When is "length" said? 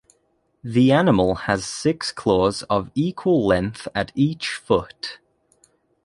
3.45-3.87